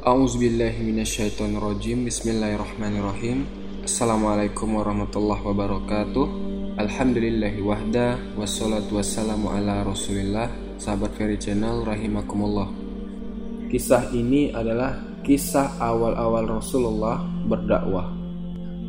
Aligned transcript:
A'udzubillahiminasyaitonirrojim 0.00 2.08
Bismillahirrahmanirrahim. 2.08 3.44
Assalamualaikum 3.84 4.80
warahmatullahi 4.80 5.44
wabarakatuh. 5.44 6.26
Alhamdulillahi 6.80 7.60
wahda 7.60 8.16
Wassalatu 8.32 8.96
wassalamu 8.96 9.52
ala 9.52 9.84
rasulillah. 9.84 10.48
Sahabat 10.80 11.12
Ferry 11.20 11.36
Channel 11.36 11.84
rahimakumullah. 11.84 12.72
Kisah 13.68 14.08
ini 14.16 14.48
adalah 14.56 15.20
kisah 15.20 15.76
awal-awal 15.76 16.48
Rasulullah 16.48 17.20
berdakwah. 17.44 18.08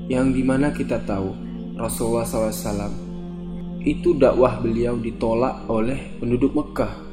Yang 0.07 0.39
di 0.39 0.47
mana 0.47 0.71
kita 0.71 1.03
tahu 1.03 1.35
Rasulullah 1.75 2.23
SAW 2.23 3.83
Itu 3.83 4.15
dakwah 4.15 4.63
beliau 4.63 4.95
ditolak 4.95 5.67
oleh 5.67 6.15
penduduk 6.23 6.55
Mekah. 6.55 7.03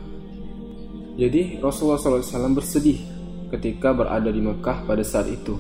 Jadi 1.19 1.59
Rasulullah 1.59 1.99
SAW 1.99 2.55
bersedih 2.55 3.18
ketika 3.53 3.97
berada 3.97 4.29
di 4.29 4.41
Mekah 4.41 4.85
pada 4.85 5.05
saat 5.05 5.29
itu. 5.29 5.57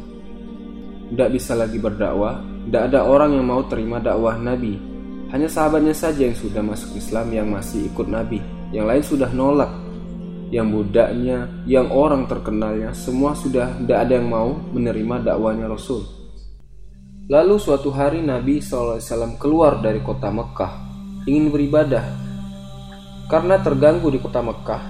Tidak 1.08 1.28
bisa 1.32 1.56
lagi 1.56 1.80
berdakwah, 1.80 2.44
tidak 2.68 2.82
ada 2.92 3.00
orang 3.08 3.32
yang 3.32 3.46
mau 3.48 3.64
terima 3.64 3.96
dakwah 3.96 4.36
Nabi. 4.36 4.76
Hanya 5.32 5.48
sahabatnya 5.48 5.96
saja 5.96 6.28
yang 6.28 6.36
sudah 6.36 6.60
masuk 6.60 6.96
Islam 6.96 7.32
yang 7.32 7.48
masih 7.48 7.88
ikut 7.88 8.08
Nabi. 8.08 8.40
Yang 8.72 8.86
lain 8.86 9.04
sudah 9.04 9.30
nolak. 9.32 9.72
Yang 10.48 10.68
budaknya, 10.80 11.38
yang 11.68 11.92
orang 11.92 12.24
terkenalnya, 12.24 12.96
semua 12.96 13.36
sudah 13.36 13.76
tidak 13.84 14.08
ada 14.08 14.12
yang 14.16 14.28
mau 14.32 14.56
menerima 14.72 15.20
dakwahnya 15.32 15.68
Rasul. 15.68 16.08
Lalu 17.28 17.60
suatu 17.60 17.92
hari 17.92 18.24
Nabi 18.24 18.64
SAW 18.64 19.36
keluar 19.36 19.84
dari 19.84 20.00
kota 20.00 20.32
Mekah, 20.32 20.72
ingin 21.28 21.52
beribadah. 21.52 22.04
Karena 23.28 23.60
terganggu 23.60 24.08
di 24.08 24.16
kota 24.16 24.40
Mekah, 24.40 24.82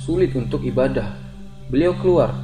sulit 0.00 0.32
untuk 0.32 0.64
ibadah 0.64 1.22
Beliau 1.72 1.96
keluar 1.96 2.36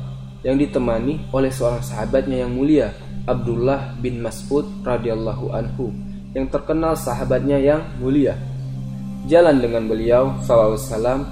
yang 0.47 0.55
ditemani 0.55 1.31
oleh 1.35 1.51
seorang 1.51 1.83
sahabatnya 1.83 2.47
yang 2.47 2.53
mulia, 2.55 2.95
Abdullah 3.27 3.99
bin 3.99 4.23
Mas'ud 4.23 4.65
radhiyallahu 4.87 5.51
anhu, 5.51 5.91
yang 6.35 6.47
terkenal 6.47 6.95
sahabatnya 6.95 7.59
yang 7.59 7.83
mulia. 7.99 8.39
Jalan 9.27 9.59
dengan 9.59 9.85
beliau 9.91 10.39
SAW, 10.47 11.27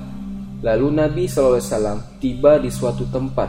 lalu 0.61 0.87
Nabi 0.91 1.25
SAW 1.31 2.19
tiba 2.19 2.59
di 2.59 2.69
suatu 2.69 3.07
tempat. 3.09 3.49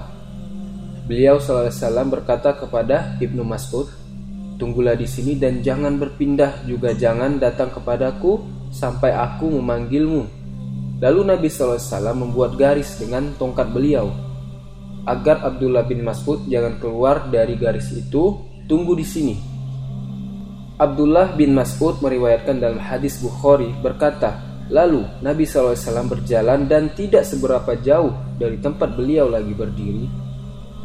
Beliau 1.10 1.42
SAW 1.42 2.06
berkata 2.06 2.54
kepada 2.54 3.18
Ibnu 3.18 3.42
Mas'ud, 3.42 3.88
Tunggulah 4.58 4.98
di 4.98 5.06
sini 5.06 5.38
dan 5.38 5.62
jangan 5.62 6.02
berpindah 6.02 6.66
juga 6.66 6.90
jangan 6.90 7.38
datang 7.38 7.70
kepadaku 7.70 8.42
sampai 8.74 9.14
aku 9.14 9.54
memanggilmu. 9.54 10.26
Lalu 10.98 11.22
Nabi 11.30 11.46
SAW 11.46 11.78
membuat 12.18 12.58
garis 12.58 12.98
dengan 12.98 13.38
tongkat 13.38 13.70
beliau 13.70 14.10
agar 15.08 15.40
Abdullah 15.48 15.88
bin 15.88 16.04
Mas'ud 16.04 16.44
jangan 16.52 16.76
keluar 16.84 17.32
dari 17.32 17.56
garis 17.56 17.96
itu, 17.96 18.44
tunggu 18.68 18.92
di 19.00 19.08
sini. 19.08 19.36
Abdullah 20.78 21.34
bin 21.34 21.56
Mas'ud 21.56 22.04
meriwayatkan 22.04 22.60
dalam 22.60 22.78
hadis 22.78 23.24
Bukhari 23.24 23.72
berkata, 23.80 24.44
Lalu 24.68 25.24
Nabi 25.24 25.48
SAW 25.48 25.80
berjalan 26.12 26.68
dan 26.68 26.92
tidak 26.92 27.24
seberapa 27.24 27.80
jauh 27.80 28.12
dari 28.36 28.60
tempat 28.60 29.00
beliau 29.00 29.32
lagi 29.32 29.56
berdiri. 29.56 30.06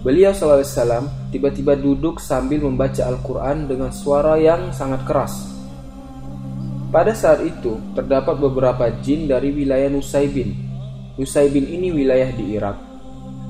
Beliau 0.07 0.31
SAW 0.31 1.35
tiba-tiba 1.35 1.75
duduk 1.75 2.23
sambil 2.23 2.63
membaca 2.63 3.03
Al-Quran 3.03 3.67
dengan 3.67 3.91
suara 3.91 4.39
yang 4.39 4.71
sangat 4.71 5.03
keras. 5.03 5.51
Pada 6.95 7.11
saat 7.11 7.43
itu 7.43 7.75
terdapat 7.99 8.39
beberapa 8.39 8.87
jin 9.03 9.27
dari 9.27 9.51
wilayah 9.51 9.91
Nusaybin. 9.91 10.55
Nusaybin 11.19 11.67
ini 11.67 11.91
wilayah 11.91 12.31
di 12.31 12.55
Irak 12.55 12.92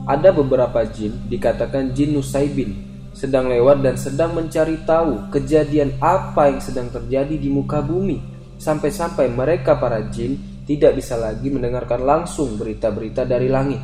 ada 0.03 0.35
beberapa 0.35 0.83
jin, 0.91 1.15
dikatakan 1.31 1.95
jin 1.95 2.19
Nusaibin, 2.19 2.75
sedang 3.15 3.47
lewat 3.47 3.87
dan 3.87 3.95
sedang 3.95 4.35
mencari 4.35 4.83
tahu 4.83 5.31
kejadian 5.31 5.95
apa 6.03 6.51
yang 6.51 6.59
sedang 6.59 6.89
terjadi 6.91 7.39
di 7.39 7.47
muka 7.47 7.79
bumi. 7.79 8.19
Sampai-sampai 8.59 9.31
mereka 9.31 9.79
para 9.79 10.03
jin 10.11 10.39
tidak 10.67 10.99
bisa 10.99 11.19
lagi 11.19 11.51
mendengarkan 11.51 12.03
langsung 12.03 12.55
berita-berita 12.59 13.27
dari 13.27 13.47
langit. 13.51 13.83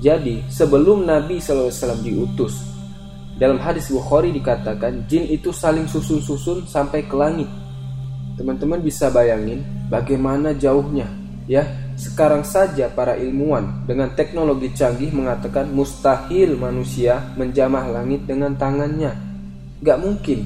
Jadi, 0.00 0.44
sebelum 0.52 1.08
Nabi 1.08 1.40
SAW 1.40 1.72
diutus, 2.04 2.60
dalam 3.36 3.60
hadis 3.60 3.88
Bukhari 3.92 4.32
dikatakan 4.32 5.08
jin 5.08 5.28
itu 5.28 5.52
saling 5.52 5.88
susun-susun 5.88 6.68
sampai 6.68 7.04
ke 7.04 7.16
langit. 7.16 7.48
Teman-teman 8.36 8.80
bisa 8.84 9.08
bayangin 9.08 9.64
bagaimana 9.88 10.52
jauhnya, 10.52 11.08
ya 11.48 11.64
sekarang 11.96 12.44
saja 12.44 12.92
para 12.92 13.16
ilmuwan 13.16 13.88
dengan 13.88 14.12
teknologi 14.12 14.68
canggih 14.76 15.08
mengatakan 15.16 15.72
mustahil 15.72 16.52
manusia 16.52 17.32
menjamah 17.40 17.88
langit 17.88 18.28
dengan 18.28 18.52
tangannya. 18.52 19.16
Gak 19.80 19.98
mungkin. 20.04 20.44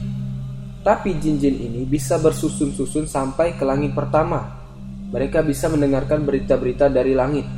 Tapi 0.87 1.19
jin-jin 1.19 1.59
ini 1.59 1.83
bisa 1.91 2.23
bersusun-susun 2.23 3.11
sampai 3.11 3.59
ke 3.59 3.67
langit 3.67 3.99
pertama. 3.99 4.63
Mereka 5.11 5.43
bisa 5.43 5.67
mendengarkan 5.67 6.23
berita-berita 6.23 6.87
dari 6.87 7.19
langit. 7.19 7.51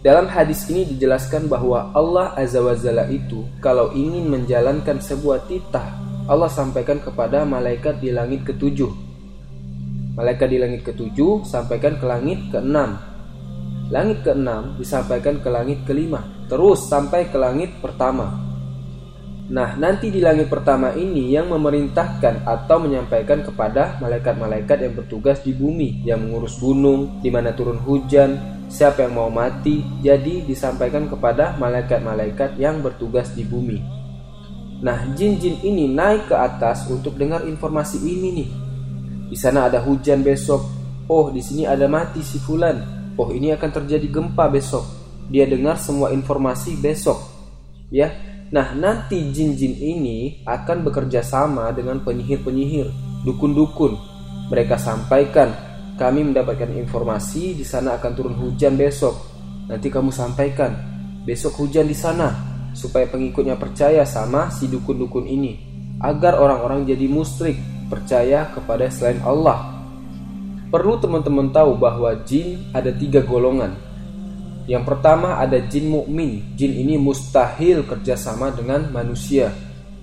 Dalam 0.00 0.24
hadis 0.32 0.64
ini 0.72 0.88
dijelaskan 0.88 1.44
bahwa 1.44 1.92
Allah 1.92 2.32
Azza 2.40 2.64
wa 2.64 2.72
Jalla 2.72 3.04
itu 3.12 3.44
kalau 3.60 3.92
ingin 3.92 4.32
menjalankan 4.32 4.96
sebuah 5.04 5.44
titah, 5.44 5.92
Allah 6.24 6.48
sampaikan 6.48 7.04
kepada 7.04 7.44
malaikat 7.44 8.00
di 8.00 8.08
langit 8.08 8.48
ketujuh 8.48 9.03
Malaikat 10.14 10.46
di 10.46 10.62
langit 10.62 10.86
ketujuh 10.86 11.42
sampaikan 11.42 11.98
ke 11.98 12.06
langit 12.06 12.38
keenam. 12.54 13.02
Langit 13.90 14.22
keenam 14.22 14.78
disampaikan 14.78 15.42
ke 15.42 15.50
langit 15.50 15.82
kelima, 15.82 16.22
terus 16.46 16.86
sampai 16.86 17.26
ke 17.26 17.34
langit 17.34 17.74
pertama. 17.82 18.30
Nah, 19.50 19.74
nanti 19.74 20.14
di 20.14 20.22
langit 20.22 20.46
pertama 20.46 20.94
ini 20.94 21.34
yang 21.34 21.50
memerintahkan 21.50 22.46
atau 22.46 22.78
menyampaikan 22.78 23.42
kepada 23.42 23.98
malaikat-malaikat 23.98 24.86
yang 24.86 24.94
bertugas 24.94 25.42
di 25.42 25.50
bumi, 25.50 26.06
yang 26.06 26.22
mengurus 26.22 26.62
gunung, 26.62 27.18
di 27.18 27.34
mana 27.34 27.50
turun 27.50 27.82
hujan, 27.82 28.38
siapa 28.70 29.10
yang 29.10 29.18
mau 29.18 29.28
mati, 29.34 29.82
jadi 29.98 30.46
disampaikan 30.46 31.10
kepada 31.10 31.58
malaikat-malaikat 31.58 32.54
yang 32.54 32.80
bertugas 32.86 33.34
di 33.34 33.42
bumi. 33.42 33.82
Nah, 34.78 35.10
jin-jin 35.18 35.58
ini 35.66 35.90
naik 35.90 36.30
ke 36.30 36.38
atas 36.38 36.86
untuk 36.86 37.18
dengar 37.18 37.42
informasi 37.50 37.98
ini 37.98 38.28
nih 38.30 38.63
di 39.28 39.36
sana 39.36 39.68
ada 39.68 39.80
hujan 39.80 40.20
besok. 40.20 40.62
Oh, 41.08 41.28
di 41.28 41.40
sini 41.40 41.68
ada 41.68 41.84
mati 41.88 42.24
si 42.24 42.40
fulan. 42.40 42.80
Oh, 43.16 43.30
ini 43.30 43.52
akan 43.52 43.70
terjadi 43.70 44.08
gempa 44.08 44.48
besok. 44.48 44.84
Dia 45.28 45.48
dengar 45.48 45.80
semua 45.80 46.12
informasi 46.12 46.76
besok. 46.80 47.20
Ya. 47.88 48.12
Nah, 48.52 48.70
nanti 48.76 49.18
jin-jin 49.34 49.74
ini 49.74 50.44
akan 50.46 50.86
bekerja 50.86 51.24
sama 51.26 51.74
dengan 51.74 51.98
penyihir-penyihir, 52.06 52.86
dukun-dukun. 53.26 53.98
Mereka 54.52 54.78
sampaikan, 54.78 55.50
kami 55.98 56.22
mendapatkan 56.22 56.70
informasi 56.70 57.58
di 57.58 57.66
sana 57.66 57.98
akan 57.98 58.12
turun 58.14 58.36
hujan 58.38 58.78
besok. 58.78 59.16
Nanti 59.66 59.90
kamu 59.90 60.12
sampaikan, 60.14 60.70
besok 61.24 61.66
hujan 61.66 61.88
di 61.88 61.96
sana 61.96 62.54
supaya 62.76 63.08
pengikutnya 63.08 63.56
percaya 63.56 64.02
sama 64.04 64.50
si 64.50 64.68
dukun-dukun 64.68 65.24
ini 65.24 65.52
agar 66.02 66.36
orang-orang 66.36 66.84
jadi 66.84 67.06
musyrik 67.06 67.56
percaya 67.94 68.50
kepada 68.50 68.90
selain 68.90 69.22
Allah. 69.22 69.70
Perlu 70.74 70.98
teman-teman 70.98 71.54
tahu 71.54 71.78
bahwa 71.78 72.10
jin 72.26 72.66
ada 72.74 72.90
tiga 72.90 73.22
golongan. 73.22 73.78
Yang 74.66 74.82
pertama 74.90 75.38
ada 75.38 75.62
jin 75.70 75.86
mukmin. 75.86 76.42
Jin 76.58 76.74
ini 76.74 76.98
mustahil 76.98 77.86
kerjasama 77.86 78.50
dengan 78.50 78.90
manusia. 78.90 79.54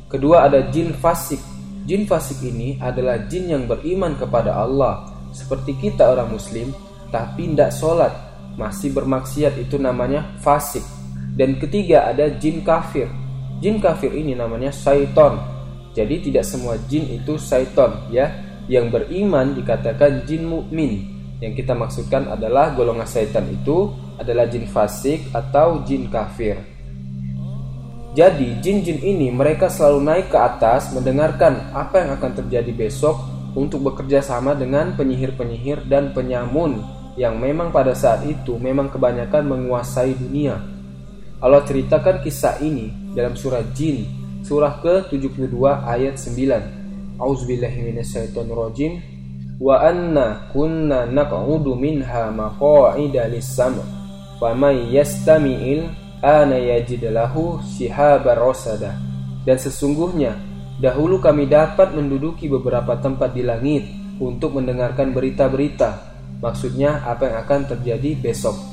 Kedua 0.08 0.48
ada 0.48 0.64
jin 0.72 0.96
fasik. 0.96 1.44
Jin 1.84 2.08
fasik 2.08 2.40
ini 2.48 2.80
adalah 2.80 3.28
jin 3.28 3.52
yang 3.52 3.68
beriman 3.68 4.16
kepada 4.16 4.56
Allah. 4.56 5.12
Seperti 5.36 5.76
kita 5.76 6.08
orang 6.08 6.32
muslim, 6.32 6.72
tapi 7.12 7.52
tidak 7.52 7.76
sholat. 7.76 8.14
Masih 8.56 8.96
bermaksiat 8.96 9.60
itu 9.60 9.76
namanya 9.76 10.40
fasik. 10.40 10.84
Dan 11.36 11.60
ketiga 11.60 12.08
ada 12.08 12.32
jin 12.40 12.64
kafir. 12.64 13.12
Jin 13.60 13.84
kafir 13.84 14.16
ini 14.16 14.40
namanya 14.40 14.72
syaiton 14.72 15.61
jadi 15.92 16.24
tidak 16.24 16.48
semua 16.48 16.80
jin 16.88 17.08
itu 17.12 17.36
syaiton 17.36 18.08
ya. 18.12 18.32
Yang 18.72 18.86
beriman 18.96 19.52
dikatakan 19.52 20.24
jin 20.24 20.48
mukmin. 20.48 21.12
Yang 21.44 21.66
kita 21.66 21.74
maksudkan 21.76 22.32
adalah 22.32 22.72
golongan 22.72 23.04
syaitan 23.04 23.44
itu 23.52 23.92
adalah 24.16 24.48
jin 24.48 24.64
fasik 24.70 25.28
atau 25.36 25.84
jin 25.84 26.08
kafir. 26.08 26.56
Jadi 28.12 28.60
jin-jin 28.60 29.00
ini 29.00 29.32
mereka 29.32 29.72
selalu 29.72 30.00
naik 30.04 30.28
ke 30.32 30.38
atas 30.40 30.92
mendengarkan 30.92 31.72
apa 31.72 32.04
yang 32.04 32.12
akan 32.20 32.32
terjadi 32.44 32.72
besok 32.76 33.24
untuk 33.56 33.88
bekerja 33.88 34.20
sama 34.20 34.52
dengan 34.52 34.96
penyihir-penyihir 35.00 35.88
dan 35.88 36.12
penyamun 36.12 36.84
yang 37.16 37.40
memang 37.40 37.72
pada 37.72 37.96
saat 37.96 38.24
itu 38.28 38.60
memang 38.60 38.92
kebanyakan 38.92 39.48
menguasai 39.48 40.16
dunia. 40.16 40.60
Allah 41.42 41.64
ceritakan 41.64 42.22
kisah 42.22 42.60
ini 42.60 43.16
dalam 43.16 43.34
surah 43.34 43.64
Jin 43.74 44.21
surah 44.42 44.82
ke-72 44.82 45.56
ayat 45.86 46.16
9. 46.18 47.22
Auzubillahi 47.22 47.80
minasyaitonirrajim. 47.92 49.02
Wa 49.62 49.86
anna 49.86 50.50
kunna 50.50 51.06
naq'udu 51.06 51.78
minha 51.78 52.34
maq'ida 52.34 53.30
lis-sam' 53.30 53.78
faman 54.42 54.90
yastami'il 54.90 55.86
ana 56.26 56.58
yajid 56.58 57.06
lahu 57.14 57.62
shihabar 57.62 58.42
rosada. 58.42 58.98
Dan 59.46 59.62
sesungguhnya 59.62 60.34
dahulu 60.82 61.22
kami 61.22 61.46
dapat 61.46 61.94
menduduki 61.94 62.50
beberapa 62.50 62.98
tempat 62.98 63.38
di 63.38 63.46
langit 63.46 63.86
untuk 64.18 64.58
mendengarkan 64.58 65.14
berita-berita. 65.14 66.10
Maksudnya 66.42 67.06
apa 67.06 67.30
yang 67.30 67.38
akan 67.46 67.62
terjadi 67.70 68.18
besok. 68.18 68.71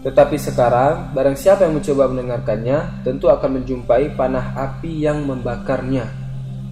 Tetapi 0.00 0.36
sekarang, 0.40 1.12
barang 1.12 1.36
siapa 1.36 1.68
yang 1.68 1.76
mencoba 1.76 2.08
mendengarkannya, 2.08 3.04
tentu 3.04 3.28
akan 3.28 3.60
menjumpai 3.60 4.16
panah 4.16 4.56
api 4.56 5.04
yang 5.04 5.28
membakarnya. 5.28 6.08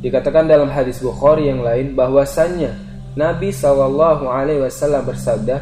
Dikatakan 0.01 0.49
dalam 0.49 0.73
hadis 0.73 1.05
Bukhari 1.05 1.53
yang 1.53 1.61
lain 1.61 1.93
bahwasannya 1.93 2.73
Nabi 3.19 3.53
Shallallahu 3.53 4.31
Alaihi 4.33 4.65
Wasallam 4.65 5.05
bersabda, 5.05 5.61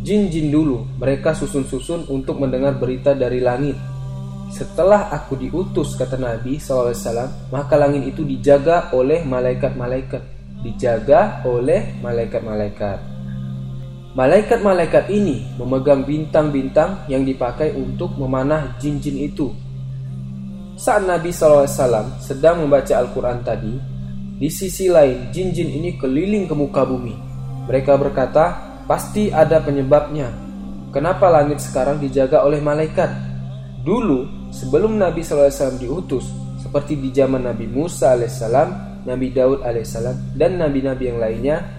jin-jin 0.00 0.48
dulu 0.48 0.86
mereka 0.96 1.36
susun-susun 1.36 2.08
untuk 2.08 2.40
mendengar 2.40 2.78
berita 2.80 3.12
dari 3.12 3.42
langit. 3.42 3.76
Setelah 4.48 5.12
aku 5.12 5.36
diutus 5.36 5.92
kata 5.92 6.16
Nabi 6.16 6.56
SAW, 6.56 7.52
maka 7.52 7.76
langit 7.76 8.16
itu 8.16 8.24
dijaga 8.24 8.88
oleh 8.96 9.20
malaikat-malaikat. 9.20 10.24
Dijaga 10.64 11.44
oleh 11.44 12.00
malaikat-malaikat. 12.00 13.17
Malaikat-malaikat 14.18 15.14
ini 15.14 15.46
memegang 15.62 16.02
bintang-bintang 16.02 17.06
yang 17.06 17.22
dipakai 17.22 17.70
untuk 17.78 18.18
memanah 18.18 18.74
jin-jin 18.82 19.14
itu. 19.14 19.54
Saat 20.74 21.06
Nabi 21.06 21.30
SAW 21.30 22.18
sedang 22.18 22.66
membaca 22.66 22.98
Al-Quran 22.98 23.46
tadi, 23.46 23.78
di 24.42 24.50
sisi 24.50 24.90
lain 24.90 25.30
jin-jin 25.30 25.70
ini 25.70 25.94
keliling 26.02 26.50
ke 26.50 26.54
muka 26.58 26.82
bumi. 26.82 27.14
Mereka 27.70 27.94
berkata, 27.94 28.58
pasti 28.90 29.30
ada 29.30 29.62
penyebabnya. 29.62 30.34
Kenapa 30.90 31.30
langit 31.30 31.62
sekarang 31.62 32.02
dijaga 32.02 32.42
oleh 32.42 32.58
malaikat? 32.58 33.14
Dulu, 33.86 34.50
sebelum 34.50 34.98
Nabi 34.98 35.22
SAW 35.22 35.78
diutus, 35.78 36.26
seperti 36.58 36.98
di 36.98 37.14
zaman 37.14 37.46
Nabi 37.46 37.70
Musa 37.70 38.18
alaihissalam, 38.18 38.98
Nabi 39.06 39.30
Daud 39.30 39.62
alaihissalam, 39.62 40.34
dan 40.34 40.58
nabi-nabi 40.58 41.06
yang 41.06 41.22
lainnya, 41.22 41.77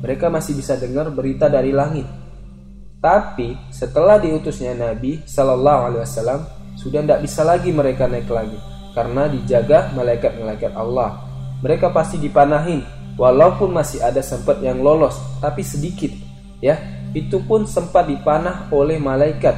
mereka 0.00 0.32
masih 0.32 0.56
bisa 0.56 0.74
dengar 0.80 1.10
berita 1.12 1.46
dari 1.46 1.70
langit. 1.70 2.08
Tapi 3.04 3.52
setelah 3.68 4.16
diutusnya 4.16 4.72
Nabi 4.72 5.20
Shallallahu 5.28 5.80
Alaihi 5.92 6.02
Wasallam 6.08 6.40
sudah 6.74 7.04
tidak 7.04 7.20
bisa 7.20 7.44
lagi 7.44 7.70
mereka 7.70 8.08
naik 8.08 8.26
lagi 8.32 8.56
karena 8.96 9.28
dijaga 9.28 9.92
malaikat-malaikat 9.92 10.72
Allah. 10.72 11.20
Mereka 11.60 11.92
pasti 11.92 12.16
dipanahin 12.16 12.80
walaupun 13.20 13.70
masih 13.70 14.00
ada 14.00 14.24
sempat 14.24 14.58
yang 14.64 14.80
lolos 14.80 15.20
tapi 15.38 15.62
sedikit 15.62 16.10
ya 16.58 16.80
itu 17.14 17.38
pun 17.46 17.68
sempat 17.68 18.10
dipanah 18.10 18.72
oleh 18.74 18.98
malaikat. 18.98 19.54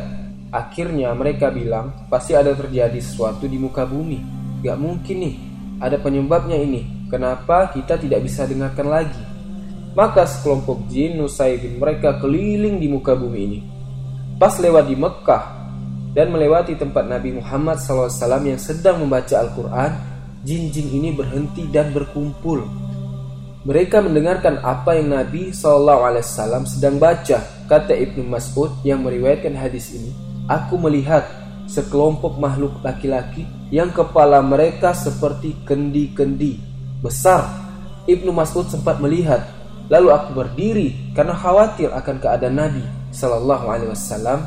Akhirnya 0.52 1.10
mereka 1.16 1.50
bilang 1.50 2.06
pasti 2.12 2.36
ada 2.36 2.52
terjadi 2.52 2.98
sesuatu 3.00 3.48
di 3.48 3.56
muka 3.58 3.88
bumi. 3.88 4.20
Gak 4.62 4.78
mungkin 4.78 5.16
nih 5.22 5.34
ada 5.80 5.96
penyebabnya 6.00 6.56
ini. 6.60 7.06
Kenapa 7.06 7.70
kita 7.70 7.94
tidak 7.98 8.26
bisa 8.26 8.44
dengarkan 8.46 8.88
lagi? 8.90 9.22
Maka 9.96 10.28
sekelompok 10.28 10.92
jin 10.92 11.16
Nusaibin 11.16 11.80
mereka 11.80 12.20
keliling 12.20 12.76
di 12.76 12.84
muka 12.92 13.16
bumi 13.16 13.40
ini. 13.48 13.60
Pas 14.36 14.52
lewat 14.60 14.92
di 14.92 14.96
Mekah 15.00 15.44
dan 16.12 16.28
melewati 16.28 16.76
tempat 16.76 17.08
Nabi 17.08 17.40
Muhammad 17.40 17.80
SAW 17.80 18.12
yang 18.44 18.60
sedang 18.60 19.00
membaca 19.00 19.40
Al-Quran, 19.40 19.92
jin-jin 20.44 20.92
ini 20.92 21.16
berhenti 21.16 21.64
dan 21.72 21.96
berkumpul. 21.96 22.60
Mereka 23.64 24.04
mendengarkan 24.04 24.60
apa 24.60 25.00
yang 25.00 25.16
Nabi 25.16 25.56
SAW 25.56 26.12
sedang 26.68 27.00
baca. 27.00 27.40
Kata 27.64 27.96
Ibnu 27.96 28.28
Mas'ud 28.28 28.76
yang 28.84 29.00
meriwayatkan 29.00 29.56
hadis 29.56 29.96
ini, 29.96 30.12
Aku 30.46 30.76
melihat 30.78 31.24
sekelompok 31.66 32.38
makhluk 32.38 32.78
laki-laki 32.84 33.42
yang 33.74 33.90
kepala 33.90 34.38
mereka 34.44 34.94
seperti 34.94 35.56
kendi-kendi 35.66 36.60
besar. 37.02 37.48
Ibnu 38.06 38.30
Mas'ud 38.30 38.70
sempat 38.70 39.02
melihat 39.02 39.55
Lalu 39.86 40.08
aku 40.10 40.30
berdiri 40.34 41.14
karena 41.14 41.34
khawatir 41.34 41.94
akan 41.94 42.16
keadaan 42.18 42.58
Nabi 42.58 42.84
Sallallahu 43.14 43.66
Alaihi 43.70 43.90
Wasallam. 43.94 44.40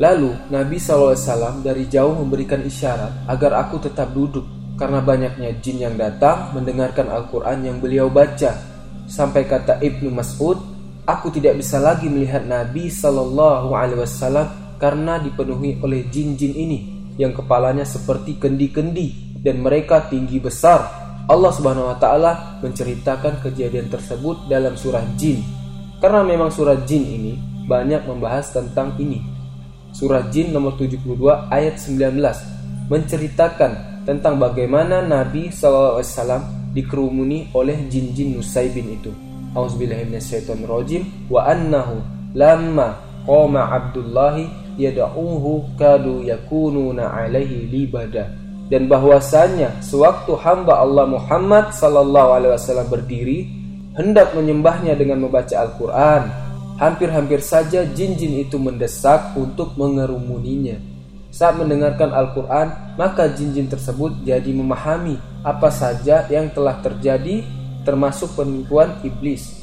Lalu 0.00 0.30
Nabi 0.48 0.76
Sallallahu 0.80 1.12
Alaihi 1.12 1.26
Wasallam 1.28 1.56
dari 1.60 1.84
jauh 1.90 2.14
memberikan 2.16 2.60
isyarat 2.64 3.28
agar 3.28 3.60
aku 3.60 3.82
tetap 3.82 4.14
duduk 4.16 4.46
karena 4.78 5.02
banyaknya 5.02 5.52
jin 5.58 5.82
yang 5.84 5.94
datang 5.98 6.54
mendengarkan 6.54 7.10
Al-Quran 7.10 7.66
yang 7.66 7.76
beliau 7.82 8.08
baca. 8.08 8.56
Sampai 9.08 9.48
kata 9.48 9.80
Ibnu 9.80 10.12
Mas'ud, 10.12 10.56
aku 11.04 11.32
tidak 11.32 11.58
bisa 11.58 11.80
lagi 11.80 12.08
melihat 12.08 12.44
Nabi 12.44 12.88
Sallallahu 12.88 13.74
Alaihi 13.74 14.00
Wasallam 14.00 14.78
karena 14.80 15.18
dipenuhi 15.18 15.76
oleh 15.82 16.06
jin-jin 16.08 16.54
ini 16.54 16.78
yang 17.18 17.34
kepalanya 17.34 17.82
seperti 17.82 18.38
kendi-kendi 18.38 19.36
dan 19.42 19.58
mereka 19.58 20.06
tinggi 20.06 20.38
besar 20.38 21.07
Allah 21.28 21.52
Subhanahu 21.52 21.92
wa 21.92 21.96
taala 22.00 22.56
menceritakan 22.64 23.44
kejadian 23.44 23.92
tersebut 23.92 24.48
dalam 24.48 24.80
surah 24.80 25.04
Jin. 25.20 25.44
Karena 26.00 26.24
memang 26.24 26.48
surah 26.48 26.80
Jin 26.88 27.04
ini 27.04 27.36
banyak 27.68 28.08
membahas 28.08 28.48
tentang 28.48 28.96
ini. 28.96 29.20
Surah 29.92 30.32
Jin 30.32 30.56
nomor 30.56 30.80
72 30.80 31.04
ayat 31.52 31.76
19 31.76 32.88
menceritakan 32.88 33.72
tentang 34.08 34.40
bagaimana 34.40 35.04
Nabi 35.04 35.52
SAW 35.52 36.00
dikerumuni 36.72 37.52
oleh 37.52 37.76
jin-jin 37.92 38.32
Nusaibin 38.32 38.96
itu. 38.96 39.12
Auzubillahiminasyaitonirrojim 39.52 41.28
wa 41.28 41.44
annahu 41.44 42.00
lamma 42.32 43.04
qama 43.28 43.68
Abdullahi 43.68 44.48
yad'uhu 44.80 45.76
kadu 45.76 46.24
yakununa 46.24 47.12
alaihi 47.12 47.68
libada 47.68 48.47
dan 48.68 48.84
bahwasanya 48.84 49.80
sewaktu 49.80 50.36
hamba 50.44 50.84
Allah 50.84 51.08
Muhammad 51.08 51.72
sallallahu 51.72 52.36
alaihi 52.36 52.52
wasallam 52.52 52.88
berdiri 52.92 53.48
hendak 53.96 54.36
menyembahnya 54.36 54.92
dengan 54.94 55.24
membaca 55.24 55.56
Al-Qur'an 55.56 56.28
hampir-hampir 56.76 57.40
saja 57.40 57.82
jin-jin 57.88 58.44
itu 58.44 58.60
mendesak 58.60 59.34
untuk 59.34 59.74
mengerumuninya. 59.74 60.78
Saat 61.32 61.58
mendengarkan 61.58 62.12
Al-Qur'an 62.12 62.96
maka 63.00 63.32
jin-jin 63.32 63.72
tersebut 63.72 64.20
jadi 64.22 64.52
memahami 64.52 65.16
apa 65.42 65.72
saja 65.72 66.28
yang 66.28 66.52
telah 66.52 66.78
terjadi 66.84 67.42
termasuk 67.88 68.36
penipuan 68.36 69.00
iblis. 69.00 69.56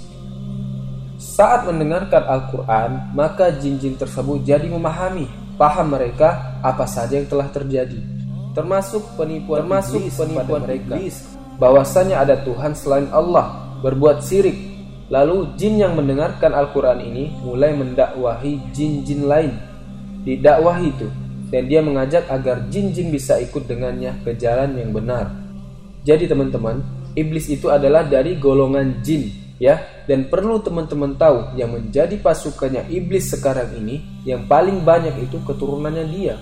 Saat 1.15 1.63
mendengarkan 1.63 2.27
Al-Quran, 2.27 3.15
maka 3.15 3.47
jin-jin 3.55 3.95
tersebut 3.95 4.43
jadi 4.43 4.67
memahami, 4.67 5.31
paham 5.55 5.95
mereka 5.95 6.59
apa 6.59 6.83
saja 6.83 7.15
yang 7.15 7.27
telah 7.31 7.47
terjadi 7.47 8.14
termasuk 8.55 9.03
penipuan 9.19 9.67
termasuk 9.67 9.99
iblis 9.99 10.15
penipuan 10.15 10.63
mereka. 10.63 10.95
bahwasanya 11.59 12.23
ada 12.23 12.39
Tuhan 12.41 12.71
selain 12.73 13.11
Allah 13.11 13.75
berbuat 13.83 14.23
syirik. 14.23 14.73
Lalu 15.05 15.53
jin 15.53 15.77
yang 15.77 15.93
mendengarkan 15.93 16.49
Al-Quran 16.49 16.97
ini 16.97 17.29
mulai 17.45 17.77
mendakwahi 17.77 18.57
jin-jin 18.73 19.29
lain. 19.29 19.53
Didakwahi 20.25 20.89
itu 20.89 21.07
dan 21.53 21.69
dia 21.69 21.85
mengajak 21.85 22.25
agar 22.25 22.65
jin-jin 22.73 23.13
bisa 23.13 23.37
ikut 23.37 23.69
dengannya 23.69 24.17
ke 24.25 24.33
jalan 24.33 24.73
yang 24.73 24.89
benar. 24.89 25.29
Jadi 26.01 26.25
teman-teman 26.25 26.81
iblis 27.13 27.45
itu 27.53 27.69
adalah 27.69 28.01
dari 28.01 28.39
golongan 28.41 29.05
jin 29.05 29.29
ya. 29.61 29.77
Dan 30.09 30.29
perlu 30.29 30.61
teman-teman 30.61 31.17
tahu 31.17 31.53
yang 31.57 31.73
menjadi 31.73 32.17
pasukannya 32.21 32.89
iblis 32.89 33.29
sekarang 33.29 33.73
ini 33.77 34.25
yang 34.25 34.45
paling 34.49 34.81
banyak 34.81 35.17
itu 35.21 35.41
keturunannya 35.45 36.05
dia 36.09 36.37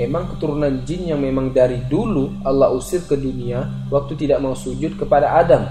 Emang 0.00 0.24
keturunan 0.32 0.84
jin 0.88 1.12
yang 1.12 1.20
memang 1.20 1.52
dari 1.52 1.84
dulu 1.84 2.32
Allah 2.48 2.72
usir 2.72 3.04
ke 3.04 3.12
dunia 3.12 3.88
waktu 3.92 4.16
tidak 4.16 4.40
mau 4.40 4.56
sujud 4.56 4.96
kepada 4.96 5.36
Adam. 5.36 5.68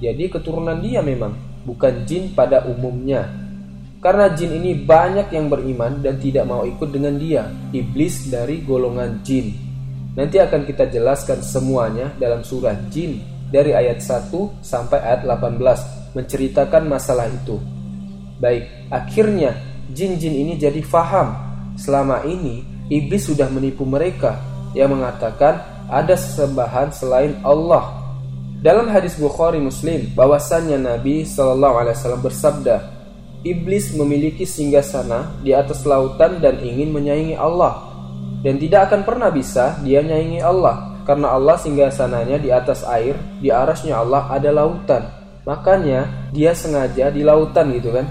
Jadi 0.00 0.28
keturunan 0.28 0.76
dia 0.80 1.00
memang 1.00 1.32
bukan 1.64 2.04
jin 2.04 2.36
pada 2.36 2.68
umumnya. 2.68 3.28
Karena 4.00 4.32
jin 4.32 4.56
ini 4.56 4.76
banyak 4.80 5.28
yang 5.32 5.52
beriman 5.52 6.00
dan 6.00 6.16
tidak 6.16 6.48
mau 6.48 6.64
ikut 6.64 6.88
dengan 6.88 7.20
dia, 7.20 7.48
iblis 7.72 8.32
dari 8.32 8.64
golongan 8.64 9.20
jin. 9.20 9.52
Nanti 10.16 10.40
akan 10.40 10.64
kita 10.64 10.88
jelaskan 10.88 11.44
semuanya 11.44 12.12
dalam 12.16 12.40
surah 12.40 12.76
jin 12.88 13.20
dari 13.52 13.76
ayat 13.76 14.00
1 14.00 14.32
sampai 14.64 14.98
ayat 15.04 15.28
18 15.28 16.16
menceritakan 16.16 16.82
masalah 16.88 17.28
itu. 17.28 17.60
Baik, 18.40 18.88
akhirnya 18.88 19.52
jin-jin 19.92 20.32
ini 20.32 20.56
jadi 20.56 20.80
faham 20.80 21.36
selama 21.76 22.24
ini 22.24 22.64
iblis 22.90 23.30
sudah 23.30 23.46
menipu 23.46 23.86
mereka 23.86 24.42
yang 24.74 24.92
mengatakan 24.92 25.62
ada 25.86 26.18
sesembahan 26.18 26.90
selain 26.90 27.38
Allah. 27.46 28.02
Dalam 28.60 28.92
hadis 28.92 29.16
Bukhari 29.16 29.56
Muslim 29.56 30.12
bahwasannya 30.12 30.76
Nabi 30.76 31.24
Shallallahu 31.24 31.80
Alaihi 31.80 31.96
Wasallam 31.96 32.20
bersabda, 32.20 32.76
iblis 33.40 33.96
memiliki 33.96 34.44
singgasana 34.44 35.40
di 35.40 35.56
atas 35.56 35.88
lautan 35.88 36.44
dan 36.44 36.60
ingin 36.60 36.92
menyaingi 36.92 37.40
Allah 37.40 37.88
dan 38.44 38.60
tidak 38.60 38.92
akan 38.92 39.00
pernah 39.08 39.32
bisa 39.32 39.80
dia 39.80 40.04
menyaingi 40.04 40.44
Allah 40.44 40.90
karena 41.08 41.32
Allah 41.32 41.56
singgasananya 41.56 42.36
di 42.36 42.52
atas 42.52 42.84
air, 42.84 43.16
di 43.40 43.48
arasnya 43.48 43.98
Allah 43.98 44.28
ada 44.28 44.52
lautan. 44.52 45.08
Makanya 45.48 46.30
dia 46.30 46.52
sengaja 46.52 47.08
di 47.08 47.24
lautan 47.24 47.72
gitu 47.72 47.96
kan, 47.96 48.06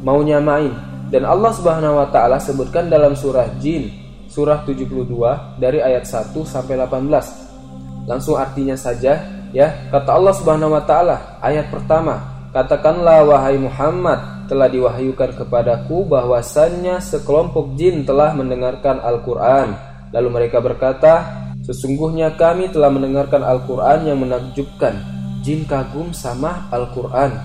mau 0.00 0.22
nyamain. 0.22 0.72
Dan 1.10 1.26
Allah 1.26 1.50
Subhanahu 1.52 1.98
wa 1.98 2.08
taala 2.08 2.38
sebutkan 2.38 2.86
dalam 2.86 3.18
surah 3.18 3.48
Jin 3.58 4.07
surah 4.28 4.62
72 4.62 5.08
dari 5.56 5.80
ayat 5.80 6.04
1 6.04 6.36
sampai 6.44 6.76
18. 6.76 8.08
Langsung 8.08 8.36
artinya 8.36 8.76
saja 8.76 9.20
ya. 9.52 9.88
Kata 9.88 10.14
Allah 10.14 10.34
Subhanahu 10.36 10.76
wa 10.76 10.84
taala 10.84 11.40
ayat 11.40 11.72
pertama, 11.72 12.48
katakanlah 12.52 13.24
wahai 13.24 13.56
Muhammad 13.56 14.48
telah 14.48 14.68
diwahyukan 14.68 15.36
kepadaku 15.36 16.08
bahwasannya 16.08 17.00
sekelompok 17.04 17.76
jin 17.76 18.08
telah 18.08 18.32
mendengarkan 18.32 19.00
Al-Qur'an. 19.00 19.76
Lalu 20.08 20.28
mereka 20.32 20.64
berkata, 20.64 21.44
sesungguhnya 21.68 22.32
kami 22.40 22.72
telah 22.72 22.88
mendengarkan 22.88 23.44
Al-Qur'an 23.44 24.08
yang 24.08 24.24
menakjubkan. 24.24 24.96
Jin 25.44 25.68
kagum 25.68 26.16
sama 26.16 26.64
Al-Qur'an. 26.72 27.36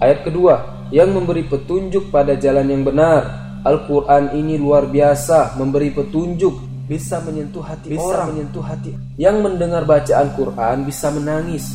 Ayat 0.00 0.24
kedua, 0.24 0.88
yang 0.88 1.12
memberi 1.12 1.44
petunjuk 1.44 2.08
pada 2.08 2.32
jalan 2.32 2.64
yang 2.64 2.80
benar 2.80 3.47
Al-Quran 3.66 4.38
ini 4.38 4.54
luar 4.54 4.86
biasa 4.86 5.58
memberi 5.58 5.90
petunjuk 5.90 6.86
bisa 6.88 7.20
menyentuh 7.20 7.60
hati 7.60 7.92
bisa 7.92 8.00
orang. 8.00 8.26
menyentuh 8.32 8.64
hati. 8.64 8.92
Yang 9.20 9.36
mendengar 9.44 9.82
bacaan 9.84 10.28
Quran 10.32 10.76
bisa 10.88 11.12
menangis. 11.12 11.66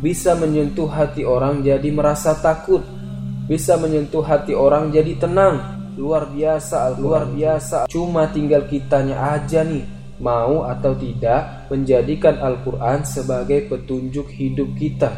Bisa 0.00 0.36
menyentuh 0.36 0.88
hati 0.90 1.24
orang 1.24 1.64
jadi 1.64 1.88
merasa 1.88 2.36
takut. 2.36 2.84
Bisa 3.48 3.80
menyentuh 3.80 4.20
hati 4.20 4.52
orang 4.52 4.92
jadi 4.92 5.16
tenang. 5.16 5.80
Luar 5.96 6.28
biasa 6.28 6.92
luar 7.00 7.24
biasa. 7.30 7.88
Cuma 7.88 8.28
tinggal 8.28 8.68
kitanya 8.68 9.38
aja 9.38 9.64
nih 9.64 10.00
mau 10.20 10.68
atau 10.68 10.92
tidak 10.92 11.72
menjadikan 11.72 12.36
Al-Quran 12.36 13.08
sebagai 13.08 13.64
petunjuk 13.72 14.28
hidup 14.28 14.68
kita. 14.76 15.08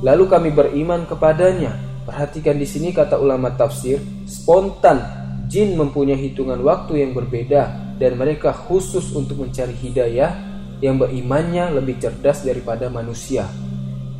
Lalu 0.00 0.24
kami 0.26 0.50
beriman 0.50 1.04
kepadanya 1.06 1.91
Perhatikan 2.02 2.58
di 2.58 2.66
sini 2.66 2.90
kata 2.90 3.14
ulama 3.14 3.54
tafsir, 3.54 4.02
spontan 4.26 4.98
jin 5.46 5.78
mempunyai 5.78 6.18
hitungan 6.18 6.58
waktu 6.58 7.06
yang 7.06 7.14
berbeda 7.14 7.94
dan 8.00 8.18
mereka 8.18 8.50
khusus 8.50 9.14
untuk 9.14 9.38
mencari 9.38 9.70
hidayah 9.70 10.34
yang 10.82 10.98
berimannya 10.98 11.78
lebih 11.78 12.02
cerdas 12.02 12.42
daripada 12.42 12.90
manusia. 12.90 13.46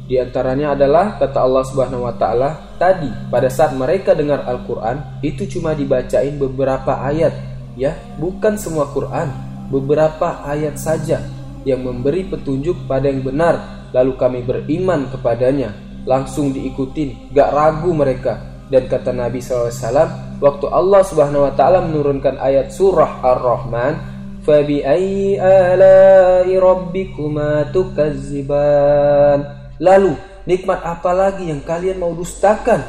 Di 0.06 0.14
antaranya 0.22 0.78
adalah 0.78 1.18
kata 1.18 1.42
Allah 1.42 1.64
Subhanahu 1.66 2.06
wa 2.06 2.14
taala, 2.14 2.78
tadi 2.78 3.10
pada 3.26 3.50
saat 3.50 3.74
mereka 3.74 4.14
dengar 4.14 4.46
Al-Qur'an 4.46 5.18
itu 5.26 5.50
cuma 5.50 5.74
dibacain 5.74 6.38
beberapa 6.38 7.02
ayat, 7.02 7.34
ya, 7.74 7.98
bukan 8.20 8.54
semua 8.54 8.86
Quran, 8.94 9.26
beberapa 9.74 10.46
ayat 10.46 10.78
saja 10.78 11.18
yang 11.66 11.82
memberi 11.82 12.30
petunjuk 12.30 12.86
pada 12.86 13.10
yang 13.10 13.26
benar, 13.26 13.88
lalu 13.90 14.14
kami 14.14 14.40
beriman 14.46 15.10
kepadanya 15.10 15.91
langsung 16.08 16.50
diikutin, 16.50 17.32
gak 17.34 17.50
ragu 17.54 17.90
mereka. 17.94 18.52
Dan 18.72 18.88
kata 18.88 19.12
Nabi 19.12 19.44
SAW, 19.44 20.40
waktu 20.40 20.66
Allah 20.72 21.02
Subhanahu 21.04 21.44
Wa 21.44 21.52
Taala 21.52 21.84
menurunkan 21.84 22.40
ayat 22.40 22.72
surah 22.72 23.20
Ar-Rahman. 23.20 23.94
Lalu, 29.78 30.12
nikmat 30.48 30.80
apa 30.82 31.10
lagi 31.14 31.44
yang 31.52 31.62
kalian 31.62 32.00
mau 32.00 32.10
dustakan? 32.16 32.80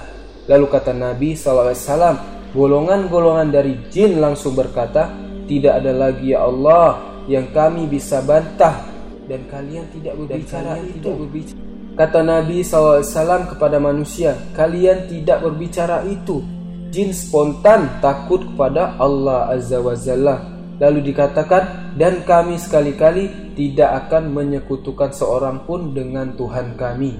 Lalu 0.49 0.65
kata 0.71 0.91
Nabi 0.95 1.35
SAW, 1.37 2.17
golongan-golongan 2.55 3.53
dari 3.53 3.77
jin 3.93 4.17
langsung 4.17 4.57
berkata, 4.57 5.11
tidak 5.45 5.83
ada 5.83 5.91
lagi 5.91 6.31
ya 6.31 6.47
Allah 6.47 6.97
yang 7.27 7.51
kami 7.51 7.87
bisa 7.87 8.23
bantah 8.23 8.83
dan 9.27 9.43
kalian 9.47 9.85
tidak 9.95 10.13
berbicara 10.19 10.79
itu. 10.79 10.99
Tidak 10.99 11.15
berbicara. 11.15 11.62
Kata 11.93 12.25
Nabi 12.25 12.65
SAW 12.65 13.53
kepada 13.53 13.77
manusia, 13.77 14.33
kalian 14.57 15.05
tidak 15.05 15.45
berbicara 15.45 16.01
itu. 16.09 16.41
Jin 16.89 17.13
spontan 17.13 18.01
takut 18.01 18.41
kepada 18.41 18.97
Allah 18.97 19.53
Azza 19.53 19.77
wa 19.77 19.93
Jalla. 19.93 20.41
Lalu 20.81 21.13
dikatakan, 21.13 21.93
dan 21.93 22.25
kami 22.25 22.57
sekali-kali 22.57 23.53
tidak 23.53 24.09
akan 24.09 24.33
menyekutukan 24.33 25.13
seorang 25.13 25.69
pun 25.69 25.93
dengan 25.93 26.33
Tuhan 26.33 26.73
kami. 26.73 27.13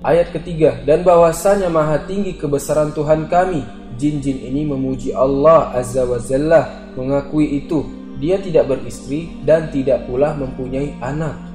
Ayat 0.00 0.32
ketiga, 0.32 0.80
dan 0.88 1.04
bahwasanya 1.04 1.68
maha 1.68 2.00
tinggi 2.08 2.40
kebesaran 2.40 2.96
Tuhan 2.96 3.28
kami. 3.28 3.60
Jin-jin 4.00 4.40
ini 4.40 4.64
memuji 4.64 5.12
Allah 5.12 5.68
Azza 5.76 6.08
wa 6.08 6.16
Jalla, 6.16 6.88
mengakui 6.96 7.60
itu. 7.60 7.84
Dia 8.16 8.40
tidak 8.40 8.72
beristri 8.72 9.36
dan 9.44 9.68
tidak 9.68 10.08
pula 10.08 10.32
mempunyai 10.32 10.96
anak. 11.04 11.51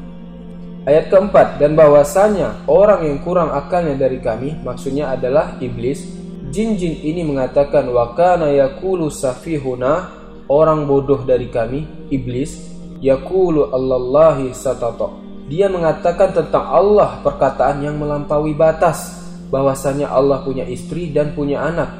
Ayat 0.88 1.12
keempat, 1.12 1.60
dan 1.60 1.76
bahwasanya 1.76 2.64
orang 2.64 3.04
yang 3.04 3.20
kurang 3.20 3.52
akalnya 3.52 4.08
dari 4.08 4.24
kami, 4.24 4.56
maksudnya 4.64 5.12
adalah 5.12 5.60
iblis, 5.60 6.00
jin-jin 6.48 7.04
ini 7.04 7.28
mengatakan 7.28 7.92
wakana 7.92 8.56
yakulu 8.56 9.12
safihuna, 9.12 10.16
orang 10.48 10.88
bodoh 10.88 11.28
dari 11.28 11.52
kami, 11.52 11.84
iblis, 12.08 12.72
yakulu 13.04 13.68
allallahi 13.76 14.56
satato. 14.56 15.20
Dia 15.52 15.68
mengatakan 15.68 16.32
tentang 16.32 16.64
Allah 16.72 17.20
perkataan 17.20 17.84
yang 17.84 18.00
melampaui 18.00 18.56
batas, 18.56 19.28
bahwasanya 19.52 20.08
Allah 20.08 20.40
punya 20.48 20.64
istri 20.64 21.12
dan 21.12 21.36
punya 21.36 21.68
anak. 21.68 21.92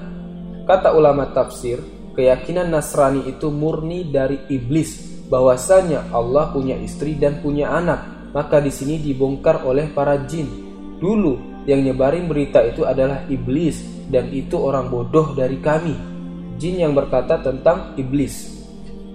Kata 0.64 0.96
ulama 0.96 1.28
tafsir, 1.36 1.84
keyakinan 2.16 2.72
Nasrani 2.72 3.28
itu 3.28 3.52
murni 3.52 4.08
dari 4.08 4.48
iblis, 4.48 5.28
bahwasanya 5.28 6.08
Allah 6.16 6.56
punya 6.56 6.80
istri 6.80 7.20
dan 7.20 7.44
punya 7.44 7.68
anak 7.68 8.17
maka 8.32 8.64
di 8.64 8.72
sini 8.74 9.00
dibongkar 9.00 9.64
oleh 9.68 9.92
para 9.92 10.18
jin. 10.28 10.48
Dulu 10.98 11.66
yang 11.68 11.84
nyebarin 11.84 12.26
berita 12.26 12.64
itu 12.64 12.88
adalah 12.88 13.28
iblis 13.28 13.84
dan 14.08 14.32
itu 14.32 14.56
orang 14.56 14.88
bodoh 14.88 15.36
dari 15.36 15.60
kami. 15.60 15.94
Jin 16.58 16.82
yang 16.82 16.94
berkata 16.98 17.38
tentang 17.44 17.94
iblis. 18.00 18.58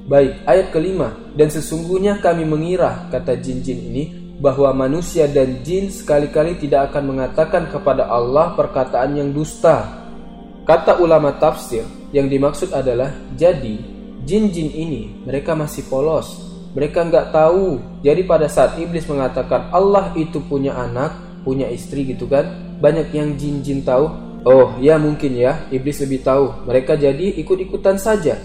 Baik, 0.07 0.47
ayat 0.47 0.69
kelima. 0.71 1.14
Dan 1.35 1.49
sesungguhnya 1.49 2.19
kami 2.19 2.42
mengira, 2.47 3.07
kata 3.11 3.38
jin-jin 3.38 3.78
ini, 3.90 4.04
bahwa 4.42 4.75
manusia 4.75 5.31
dan 5.31 5.62
jin 5.62 5.87
sekali-kali 5.90 6.59
tidak 6.59 6.90
akan 6.90 7.14
mengatakan 7.14 7.71
kepada 7.71 8.11
Allah 8.11 8.59
perkataan 8.59 9.14
yang 9.14 9.31
dusta. 9.31 10.02
Kata 10.66 10.99
ulama 10.99 11.38
tafsir, 11.38 11.87
yang 12.11 12.26
dimaksud 12.26 12.75
adalah, 12.75 13.14
jadi 13.38 13.78
jin-jin 14.26 14.71
ini 14.71 15.23
mereka 15.26 15.54
masih 15.54 15.87
polos, 15.87 16.52
mereka 16.73 17.05
nggak 17.05 17.33
tahu. 17.33 17.81
Jadi 18.00 18.25
pada 18.25 18.49
saat 18.49 18.81
iblis 18.81 19.05
mengatakan 19.05 19.69
Allah 19.73 20.17
itu 20.17 20.41
punya 20.41 20.73
anak, 20.76 21.12
punya 21.45 21.69
istri 21.69 22.09
gitu 22.09 22.25
kan, 22.25 22.76
banyak 22.81 23.12
yang 23.12 23.37
jin-jin 23.37 23.85
tahu. 23.85 24.09
Oh 24.43 24.75
ya 24.83 24.99
mungkin 24.99 25.37
ya, 25.37 25.69
iblis 25.71 26.02
lebih 26.02 26.25
tahu. 26.25 26.67
Mereka 26.67 26.99
jadi 26.99 27.38
ikut-ikutan 27.45 28.00
saja. 28.00 28.41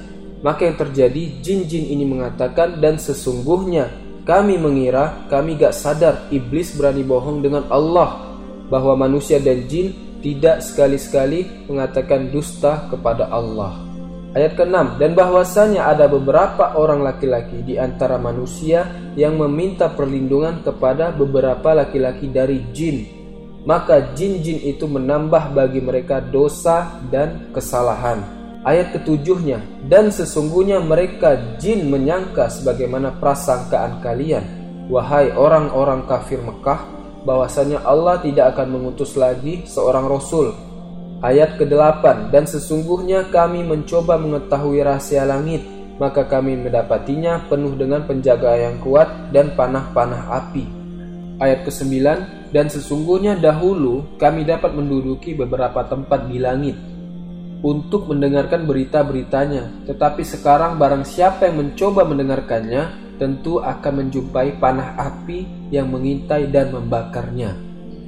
Maka 0.45 0.69
yang 0.69 0.77
terjadi, 0.77 1.41
jin-jin 1.41 1.89
ini 1.89 2.05
mengatakan 2.05 2.77
dan 2.77 3.01
sesungguhnya 3.01 3.89
kami 4.27 4.59
mengira, 4.59 5.25
kami 5.31 5.57
gak 5.57 5.73
sadar 5.73 6.27
iblis 6.29 6.75
berani 6.75 7.01
bohong 7.01 7.41
dengan 7.41 7.65
Allah 7.71 8.27
bahwa 8.67 8.93
manusia 9.07 9.39
dan 9.39 9.65
jin 9.65 9.95
tidak 10.19 10.59
sekali-sekali 10.59 11.65
mengatakan 11.71 12.27
dusta 12.29 12.91
kepada 12.91 13.31
Allah. 13.31 13.86
Ayat 14.37 14.53
ke-6 14.53 15.01
Dan 15.01 15.17
bahwasanya 15.17 15.89
ada 15.89 16.05
beberapa 16.05 16.77
orang 16.77 17.01
laki-laki 17.01 17.65
di 17.65 17.81
antara 17.81 18.21
manusia 18.21 18.85
yang 19.17 19.33
meminta 19.41 19.89
perlindungan 19.89 20.61
kepada 20.61 21.09
beberapa 21.09 21.73
laki-laki 21.73 22.29
dari 22.29 22.61
jin. 22.69 23.09
Maka 23.65 24.13
jin-jin 24.13 24.61
itu 24.61 24.85
menambah 24.85 25.57
bagi 25.57 25.81
mereka 25.81 26.21
dosa 26.21 27.01
dan 27.09 27.49
kesalahan. 27.49 28.21
Ayat 28.61 28.93
ketujuhnya, 28.93 29.89
dan 29.89 30.13
sesungguhnya 30.13 30.85
mereka 30.85 31.57
jin 31.57 31.89
menyangka 31.89 32.45
sebagaimana 32.53 33.17
prasangkaan 33.17 34.05
kalian, 34.05 34.45
wahai 34.85 35.33
orang-orang 35.33 36.05
kafir 36.05 36.37
Mekah, 36.45 36.85
bahwasanya 37.25 37.81
Allah 37.81 38.21
tidak 38.21 38.53
akan 38.53 38.69
mengutus 38.69 39.17
lagi 39.17 39.65
seorang 39.65 40.05
rasul 40.05 40.66
Ayat 41.17 41.57
ke-8 41.57 42.29
Dan 42.29 42.45
sesungguhnya 42.45 43.33
kami 43.33 43.65
mencoba 43.65 44.21
mengetahui 44.21 44.85
rahasia 44.85 45.25
langit 45.25 45.65
Maka 45.97 46.29
kami 46.29 46.53
mendapatinya 46.53 47.41
penuh 47.49 47.73
dengan 47.73 48.05
penjaga 48.05 48.53
yang 48.53 48.77
kuat 48.85 49.33
dan 49.33 49.57
panah-panah 49.57 50.29
api. 50.29 50.69
Ayat 51.41 51.65
ke-9 51.65 51.89
Dan 52.53 52.69
sesungguhnya 52.69 53.33
dahulu 53.41 54.05
kami 54.21 54.45
dapat 54.45 54.77
menduduki 54.77 55.33
beberapa 55.33 55.81
tempat 55.89 56.29
di 56.29 56.37
langit 56.37 56.77
Untuk 57.65 58.05
mendengarkan 58.05 58.69
berita-beritanya. 58.69 59.89
Tetapi 59.89 60.21
sekarang 60.21 60.77
barang 60.77 61.01
siapa 61.01 61.49
yang 61.49 61.65
mencoba 61.65 62.05
mendengarkannya 62.05 63.17
Tentu 63.17 63.57
akan 63.57 64.05
menjumpai 64.05 64.61
panah 64.61 64.93
api 65.01 65.73
yang 65.73 65.89
mengintai 65.89 66.45
dan 66.53 66.69
membakarnya 66.69 67.66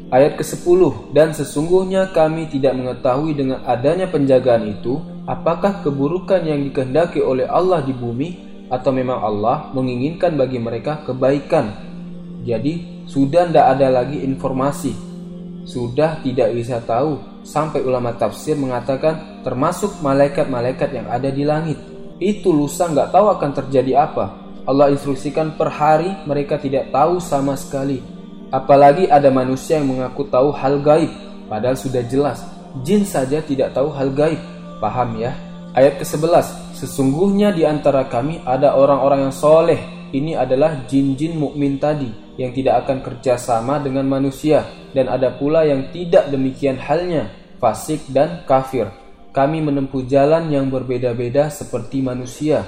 Ayat 0.10 0.42
ke-10 0.42 1.14
Dan 1.14 1.32
sesungguhnya 1.38 2.10
kami 2.12 2.50
tidak 2.50 2.74
mengetahui 2.76 3.38
dengan 3.38 3.62
adanya 3.66 4.10
penjagaan 4.10 4.70
itu 4.70 5.02
Apakah 5.30 5.86
keburukan 5.86 6.42
yang 6.42 6.66
dikehendaki 6.66 7.22
oleh 7.22 7.46
Allah 7.46 7.86
di 7.86 7.94
bumi 7.94 8.30
Atau 8.74 8.90
memang 8.90 9.22
Allah 9.22 9.70
menginginkan 9.74 10.34
bagi 10.34 10.58
mereka 10.58 11.06
kebaikan 11.06 11.74
Jadi 12.42 13.06
sudah 13.06 13.50
tidak 13.50 13.66
ada 13.78 13.88
lagi 14.02 14.26
informasi 14.26 14.94
Sudah 15.70 16.22
tidak 16.26 16.58
bisa 16.58 16.82
tahu 16.82 17.42
Sampai 17.46 17.86
ulama 17.86 18.14
tafsir 18.18 18.58
mengatakan 18.58 19.42
termasuk 19.46 20.02
malaikat-malaikat 20.02 20.90
yang 20.92 21.08
ada 21.08 21.30
di 21.32 21.48
langit 21.48 21.80
itu 22.20 22.52
lusa 22.52 22.92
nggak 22.92 23.16
tahu 23.16 23.32
akan 23.32 23.52
terjadi 23.56 24.04
apa. 24.04 24.36
Allah 24.68 24.92
instruksikan 24.92 25.56
per 25.56 25.72
hari 25.72 26.12
mereka 26.28 26.60
tidak 26.60 26.92
tahu 26.92 27.18
sama 27.24 27.56
sekali. 27.56 28.04
Apalagi 28.50 29.06
ada 29.06 29.30
manusia 29.30 29.78
yang 29.78 29.94
mengaku 29.94 30.26
tahu 30.26 30.50
hal 30.54 30.82
gaib, 30.82 31.12
padahal 31.46 31.78
sudah 31.78 32.02
jelas 32.06 32.42
jin 32.86 33.06
saja 33.06 33.42
tidak 33.42 33.74
tahu 33.74 33.90
hal 33.94 34.14
gaib. 34.14 34.40
Paham 34.80 35.20
ya? 35.20 35.36
Ayat 35.76 36.02
ke-11, 36.02 36.74
sesungguhnya 36.76 37.54
di 37.54 37.64
antara 37.68 38.08
kami 38.10 38.42
ada 38.46 38.74
orang-orang 38.74 39.30
yang 39.30 39.36
soleh. 39.36 39.80
Ini 40.10 40.42
adalah 40.42 40.90
jin-jin 40.90 41.38
mukmin 41.38 41.78
tadi 41.78 42.10
yang 42.42 42.50
tidak 42.50 42.82
akan 42.86 43.06
kerjasama 43.06 43.78
dengan 43.78 44.10
manusia 44.10 44.66
dan 44.90 45.06
ada 45.06 45.30
pula 45.30 45.62
yang 45.62 45.94
tidak 45.94 46.34
demikian 46.34 46.82
halnya, 46.82 47.30
fasik 47.62 48.02
dan 48.10 48.42
kafir. 48.50 48.90
Kami 49.30 49.62
menempuh 49.62 50.10
jalan 50.10 50.50
yang 50.50 50.74
berbeda-beda 50.74 51.54
seperti 51.54 52.02
manusia. 52.02 52.66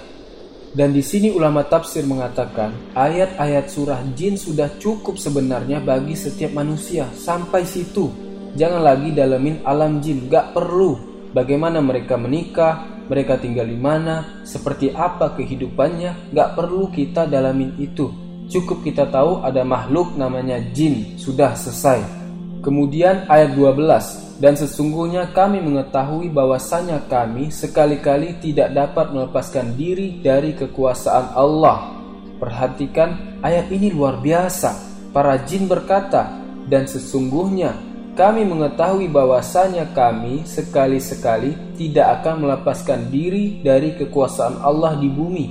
Dan 0.71 0.95
di 0.95 1.03
sini 1.03 1.27
ulama 1.35 1.67
tafsir 1.67 2.07
mengatakan 2.07 2.95
ayat-ayat 2.95 3.67
surah 3.67 3.99
jin 4.15 4.39
sudah 4.39 4.71
cukup 4.79 5.19
sebenarnya 5.19 5.83
bagi 5.83 6.15
setiap 6.15 6.55
manusia 6.55 7.11
sampai 7.11 7.67
situ. 7.67 8.07
Jangan 8.55 8.79
lagi 8.79 9.11
dalamin 9.11 9.59
alam 9.67 9.99
jin, 9.99 10.31
gak 10.31 10.55
perlu. 10.55 10.95
Bagaimana 11.35 11.83
mereka 11.83 12.15
menikah, 12.15 13.03
mereka 13.07 13.35
tinggal 13.39 13.67
di 13.67 13.75
mana, 13.75 14.43
seperti 14.47 14.95
apa 14.95 15.35
kehidupannya, 15.35 16.31
gak 16.31 16.55
perlu 16.55 16.87
kita 16.91 17.27
dalamin 17.27 17.75
itu. 17.75 18.07
Cukup 18.51 18.83
kita 18.83 19.07
tahu 19.07 19.43
ada 19.43 19.63
makhluk 19.63 20.15
namanya 20.15 20.59
jin, 20.71 21.19
sudah 21.19 21.55
selesai. 21.55 22.20
Kemudian 22.61 23.25
ayat 23.25 23.57
12 23.57 24.37
dan 24.37 24.53
sesungguhnya 24.53 25.33
kami 25.33 25.61
mengetahui 25.61 26.29
bahwasanya 26.29 27.09
kami 27.09 27.49
sekali-kali 27.49 28.37
tidak 28.37 28.73
dapat 28.73 29.13
melepaskan 29.13 29.73
diri 29.73 30.21
dari 30.21 30.53
kekuasaan 30.53 31.33
Allah. 31.33 31.93
Perhatikan 32.37 33.41
ayat 33.41 33.69
ini 33.73 33.93
luar 33.93 34.21
biasa. 34.21 34.77
Para 35.09 35.41
jin 35.45 35.65
berkata, 35.65 36.41
dan 36.69 36.85
sesungguhnya 36.85 37.73
kami 38.13 38.45
mengetahui 38.45 39.09
bahwasanya 39.09 39.93
kami 39.97 40.45
sekali-sekali 40.45 41.77
tidak 41.77 42.21
akan 42.21 42.45
melepaskan 42.45 43.09
diri 43.09 43.61
dari 43.65 43.97
kekuasaan 43.97 44.61
Allah 44.61 44.97
di 45.01 45.09
bumi, 45.09 45.47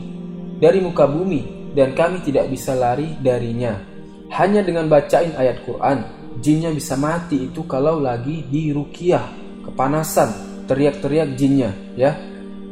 dari 0.62 0.78
muka 0.78 1.10
bumi, 1.10 1.72
dan 1.74 1.94
kami 1.94 2.22
tidak 2.22 2.50
bisa 2.50 2.74
lari 2.74 3.18
darinya. 3.18 3.78
Hanya 4.30 4.62
dengan 4.62 4.86
bacain 4.86 5.34
ayat 5.34 5.62
Quran, 5.66 6.19
jinnya 6.40 6.72
bisa 6.72 6.96
mati 6.96 7.48
itu 7.52 7.64
kalau 7.68 8.00
lagi 8.00 8.42
di 8.48 8.72
rukiah. 8.72 9.24
Kepanasan 9.60 10.28
teriak-teriak 10.66 11.36
jinnya 11.36 11.70
ya. 11.94 12.16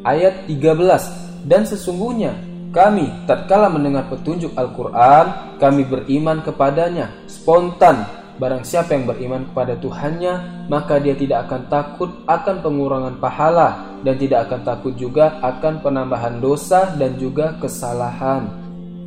Ayat 0.03 0.49
13 0.49 1.45
dan 1.45 1.69
sesungguhnya 1.69 2.33
kami 2.73 3.29
tatkala 3.29 3.69
mendengar 3.69 4.09
petunjuk 4.09 4.57
Al-Quran 4.57 5.57
kami 5.61 5.83
beriman 5.85 6.41
kepadanya 6.41 7.13
spontan. 7.29 8.09
Barang 8.39 8.63
siapa 8.63 8.95
yang 8.95 9.11
beriman 9.11 9.51
kepada 9.51 9.75
Tuhannya 9.83 10.67
maka 10.71 11.03
dia 11.03 11.19
tidak 11.19 11.51
akan 11.51 11.63
takut 11.67 12.11
akan 12.25 12.57
pengurangan 12.63 13.15
pahala 13.19 13.99
dan 14.07 14.15
tidak 14.15 14.47
akan 14.47 14.63
takut 14.63 14.95
juga 14.95 15.43
akan 15.43 15.83
penambahan 15.83 16.39
dosa 16.39 16.95
dan 16.95 17.19
juga 17.19 17.59
kesalahan. 17.59 18.47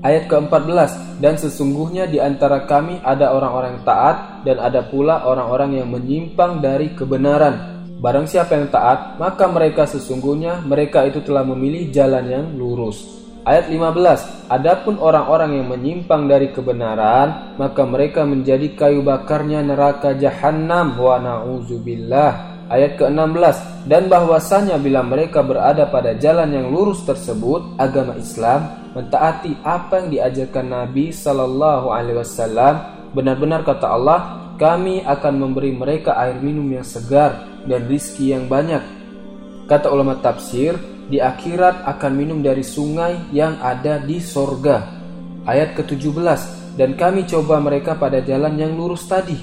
Ayat 0.01 0.25
ke-14 0.33 1.21
Dan 1.21 1.37
sesungguhnya 1.37 2.09
di 2.09 2.17
antara 2.17 2.65
kami 2.65 2.97
ada 3.05 3.37
orang-orang 3.37 3.85
taat 3.85 4.30
Dan 4.41 4.57
ada 4.57 4.86
pula 4.86 5.25
orang-orang 5.25 5.81
yang 5.81 5.89
menyimpang 5.93 6.60
dari 6.60 6.93
kebenaran. 6.98 7.83
Barang 8.01 8.25
siapa 8.25 8.57
yang 8.57 8.74
taat 8.74 9.21
Maka 9.21 9.45
mereka 9.45 9.86
sesungguhnya 9.86 10.65
Mereka 10.65 11.05
itu 11.13 11.21
telah 11.21 11.45
memilih 11.45 11.93
jalan 11.93 12.25
yang 12.25 12.45
lurus. 12.57 13.05
Ayat 13.45 13.69
15 13.69 14.50
Adapun 14.50 14.98
orang-orang 14.98 15.62
yang 15.62 15.69
menyimpang 15.69 16.25
dari 16.25 16.50
kebenaran 16.50 17.57
Maka 17.62 17.85
mereka 17.85 18.25
menjadi 18.25 18.74
kayu 18.74 19.05
bakarnya 19.05 19.61
neraka 19.61 20.18
jahanam 20.18 20.98
Wa 20.98 21.22
na'udzubillah 21.22 22.31
Ayat 22.74 22.98
ke-16 22.98 23.85
Dan 23.85 24.09
bahwasanya 24.09 24.81
bila 24.81 25.05
mereka 25.05 25.46
berada 25.46 25.85
pada 25.85 26.18
jalan 26.18 26.50
yang 26.50 26.74
lurus 26.74 27.05
tersebut 27.05 27.77
Agama 27.77 28.18
Islam 28.18 28.81
mentaati 28.92 29.55
apa 29.63 30.03
yang 30.03 30.07
diajarkan 30.11 30.68
Nabi 30.68 31.15
Sallallahu 31.15 31.87
Alaihi 31.92 32.20
Wasallam, 32.20 32.74
benar-benar 33.15 33.63
kata 33.63 33.87
Allah, 33.87 34.40
kami 34.61 35.01
akan 35.01 35.41
memberi 35.41 35.74
mereka 35.74 36.13
air 36.21 36.37
minum 36.37 36.69
yang 36.69 36.85
segar 36.85 37.50
dan 37.65 37.89
rizki 37.89 38.29
yang 38.29 38.45
banyak. 38.45 38.85
Kata 39.65 39.89
ulama 39.89 40.21
tafsir, 40.21 40.77
di 41.09 41.17
akhirat 41.17 41.81
akan 41.89 42.11
minum 42.13 42.45
dari 42.45 42.61
sungai 42.61 43.17
yang 43.33 43.57
ada 43.57 43.97
di 43.97 44.21
sorga. 44.21 44.85
Ayat 45.50 45.74
ke-17, 45.74 46.77
dan 46.77 46.93
kami 46.93 47.25
coba 47.25 47.57
mereka 47.57 47.97
pada 47.97 48.21
jalan 48.21 48.53
yang 48.53 48.77
lurus 48.77 49.09
tadi. 49.09 49.33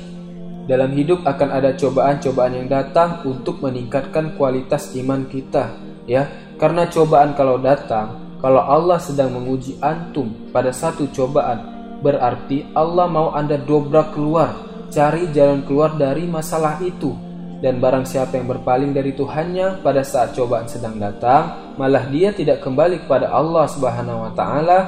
Dalam 0.70 0.94
hidup 0.94 1.26
akan 1.26 1.50
ada 1.50 1.74
cobaan-cobaan 1.74 2.54
yang 2.54 2.68
datang 2.70 3.26
untuk 3.26 3.58
meningkatkan 3.58 4.38
kualitas 4.38 4.94
iman 4.94 5.26
kita, 5.26 5.74
ya. 6.06 6.30
Karena 6.62 6.86
cobaan 6.86 7.34
kalau 7.34 7.58
datang 7.58 8.38
kalau 8.38 8.62
Allah 8.62 9.02
sedang 9.02 9.34
menguji 9.34 9.82
antum 9.82 10.30
pada 10.54 10.70
satu 10.70 11.10
cobaan, 11.10 11.58
berarti 12.06 12.70
Allah 12.70 13.10
mau 13.10 13.34
Anda 13.34 13.58
dobrak 13.58 14.14
keluar, 14.14 14.67
cari 14.88 15.30
jalan 15.32 15.64
keluar 15.64 15.96
dari 15.96 16.24
masalah 16.28 16.80
itu. 16.80 17.14
Dan 17.58 17.82
barang 17.82 18.06
siapa 18.06 18.38
yang 18.38 18.46
berpaling 18.46 18.94
dari 18.94 19.10
Tuhannya 19.18 19.82
pada 19.82 20.06
saat 20.06 20.30
cobaan 20.30 20.70
sedang 20.70 20.94
datang, 20.94 21.74
malah 21.74 22.06
dia 22.06 22.30
tidak 22.30 22.62
kembali 22.62 23.02
kepada 23.02 23.34
Allah 23.34 23.66
Subhanahu 23.66 24.30
wa 24.30 24.32
taala, 24.38 24.78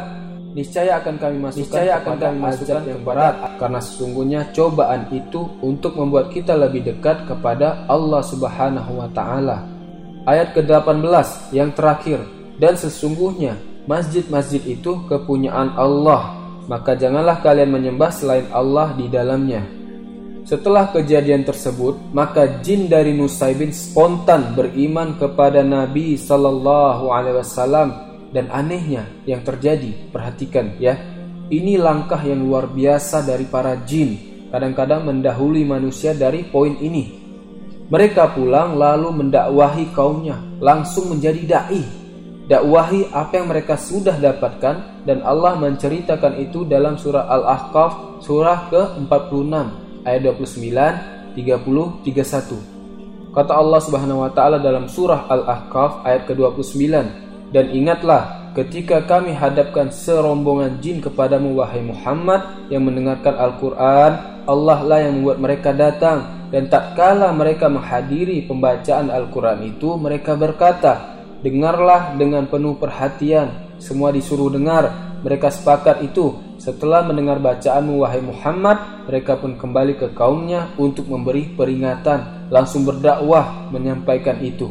niscaya 0.55 1.03
akan 1.03 1.15
kami 1.19 1.37
masukkan 1.39 1.67
niscaya 1.67 1.93
akan 1.99 2.15
kami 2.19 2.37
masukkan 2.39 2.83
yang 2.87 3.03
berat 3.07 3.35
karena 3.59 3.81
sesungguhnya 3.83 4.41
cobaan 4.51 5.07
itu 5.15 5.47
untuk 5.63 5.95
membuat 5.95 6.35
kita 6.35 6.59
lebih 6.59 6.87
dekat 6.87 7.27
kepada 7.27 7.87
Allah 7.91 8.23
Subhanahu 8.23 9.03
wa 9.03 9.09
taala. 9.11 9.67
Ayat 10.31 10.55
ke-18 10.55 11.51
yang 11.51 11.75
terakhir 11.75 12.23
dan 12.63 12.79
sesungguhnya 12.79 13.59
masjid-masjid 13.91 14.63
itu 14.63 15.11
kepunyaan 15.11 15.75
Allah, 15.75 16.39
maka 16.71 16.95
janganlah 16.95 17.43
kalian 17.43 17.75
menyembah 17.75 18.15
selain 18.15 18.47
Allah 18.55 18.95
di 18.95 19.11
dalamnya. 19.11 19.80
Setelah 20.51 20.91
kejadian 20.91 21.47
tersebut, 21.47 22.11
maka 22.11 22.59
jin 22.59 22.91
dari 22.91 23.15
Nusaybin 23.15 23.71
spontan 23.71 24.59
beriman 24.59 25.15
kepada 25.15 25.63
Nabi 25.63 26.19
Sallallahu 26.19 27.07
Alaihi 27.07 27.39
Wasallam 27.39 27.89
dan 28.35 28.51
anehnya 28.51 29.07
yang 29.31 29.47
terjadi, 29.47 30.11
perhatikan 30.11 30.75
ya, 30.83 30.99
ini 31.55 31.79
langkah 31.79 32.19
yang 32.27 32.43
luar 32.43 32.67
biasa 32.67 33.23
dari 33.23 33.47
para 33.47 33.79
jin. 33.87 34.19
Kadang-kadang 34.51 35.07
mendahului 35.07 35.63
manusia 35.63 36.19
dari 36.19 36.43
poin 36.43 36.75
ini. 36.83 37.15
Mereka 37.87 38.35
pulang 38.35 38.75
lalu 38.75 39.23
mendakwahi 39.23 39.95
kaumnya, 39.95 40.35
langsung 40.59 41.15
menjadi 41.15 41.43
dai 41.47 42.03
dakwahi 42.51 43.15
apa 43.15 43.39
yang 43.39 43.47
mereka 43.47 43.79
sudah 43.79 44.19
dapatkan 44.19 45.07
dan 45.07 45.23
Allah 45.23 45.55
menceritakan 45.55 46.43
itu 46.43 46.67
dalam 46.67 46.99
surah 46.99 47.31
Al-Ahqaf 47.31 48.19
surah 48.27 48.67
ke-46 48.75 49.80
ayat 50.07 50.27
29, 50.37 51.37
30, 51.37 52.05
31. 52.05 53.35
Kata 53.35 53.53
Allah 53.55 53.81
Subhanahu 53.81 54.27
wa 54.27 54.31
taala 54.35 54.59
dalam 54.59 54.91
surah 54.91 55.31
Al-Ahqaf 55.31 56.03
ayat 56.03 56.27
ke-29 56.27 56.83
dan 57.55 57.65
ingatlah 57.71 58.53
ketika 58.59 59.07
kami 59.07 59.31
hadapkan 59.31 59.95
serombongan 59.95 60.83
jin 60.83 60.99
kepadamu 60.99 61.55
wahai 61.63 61.83
Muhammad 61.83 62.67
yang 62.73 62.83
mendengarkan 62.83 63.39
Al-Qur'an 63.39 64.43
Allah 64.51 64.79
lah 64.83 64.99
yang 64.99 65.23
membuat 65.23 65.39
mereka 65.39 65.71
datang 65.71 66.51
dan 66.51 66.67
tak 66.67 66.99
kala 66.99 67.31
mereka 67.31 67.71
menghadiri 67.71 68.51
pembacaan 68.51 69.15
Al-Qur'an 69.15 69.63
itu 69.63 69.95
mereka 69.95 70.35
berkata 70.35 71.21
Dengarlah 71.41 72.21
dengan 72.21 72.45
penuh 72.45 72.77
perhatian, 72.77 73.81
semua 73.81 74.13
disuruh 74.13 74.53
dengar. 74.53 74.93
Mereka 75.25 75.49
sepakat 75.49 76.05
itu. 76.05 76.37
Setelah 76.61 77.01
mendengar 77.01 77.41
bacaanmu 77.41 78.05
wahai 78.05 78.21
Muhammad, 78.21 79.09
mereka 79.09 79.41
pun 79.41 79.57
kembali 79.57 79.97
ke 79.97 80.13
kaumnya 80.13 80.69
untuk 80.77 81.09
memberi 81.09 81.49
peringatan, 81.57 82.53
langsung 82.53 82.85
berdakwah 82.85 83.73
menyampaikan 83.73 84.37
itu. 84.45 84.69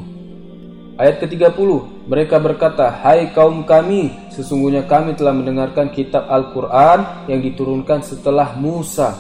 Ayat 1.01 1.17
ke-30, 1.17 2.05
mereka 2.05 2.37
berkata, 2.37 2.93
Hai 2.93 3.33
kaum 3.33 3.65
kami, 3.65 4.13
sesungguhnya 4.29 4.85
kami 4.85 5.17
telah 5.17 5.33
mendengarkan 5.33 5.89
kitab 5.89 6.29
Al-Quran 6.29 7.25
yang 7.25 7.41
diturunkan 7.41 8.05
setelah 8.05 8.53
Musa, 8.53 9.17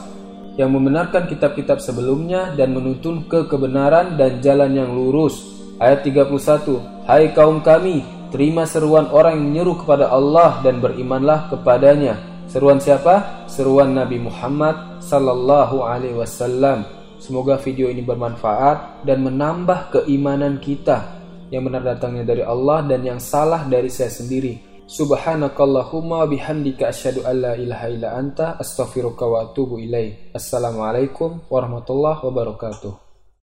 yang 0.53 0.69
membenarkan 0.69 1.25
kitab-kitab 1.25 1.81
sebelumnya 1.81 2.53
dan 2.53 2.77
menuntun 2.77 3.25
ke 3.25 3.49
kebenaran 3.49 4.13
dan 4.13 4.45
jalan 4.45 4.77
yang 4.77 4.93
lurus. 4.93 5.41
Ayat 5.81 6.05
31, 6.05 6.85
Hai 7.09 7.33
kaum 7.33 7.65
kami, 7.65 8.05
terima 8.29 8.69
seruan 8.69 9.09
orang 9.09 9.41
yang 9.41 9.45
menyeru 9.49 9.73
kepada 9.81 10.13
Allah 10.13 10.61
dan 10.61 10.77
berimanlah 10.77 11.49
kepadanya. 11.49 12.29
Seruan 12.49 12.81
siapa? 12.81 13.45
Seruan 13.45 13.93
Nabi 13.93 14.17
Muhammad 14.17 15.05
sallallahu 15.05 15.85
alaihi 15.85 16.17
wasallam. 16.17 16.81
Semoga 17.21 17.61
video 17.61 17.93
ini 17.93 18.01
bermanfaat 18.01 19.05
dan 19.05 19.21
menambah 19.21 19.93
keimanan 19.93 20.57
kita. 20.57 21.21
yang 21.49 21.65
benar 21.65 21.81
datangnya 21.81 22.29
dari 22.29 22.45
Allah 22.45 22.85
dan 22.85 23.01
yang 23.01 23.17
salah 23.17 23.65
dari 23.65 23.89
saya 23.89 24.13
sendiri. 24.13 24.85
Subhanakallahumma 24.85 26.29
bihamdika 26.29 26.93
asyhadu 26.93 27.25
an 27.25 27.35
la 27.41 27.53
ilaha 27.57 27.85
illa 27.89 28.13
anta 28.13 28.53
astaghfiruka 28.61 29.25
wa 29.25 29.49
atubu 29.49 29.81
ilaik. 29.81 30.29
Assalamualaikum 30.33 31.49
warahmatullahi 31.49 32.21
wabarakatuh. 32.21 33.08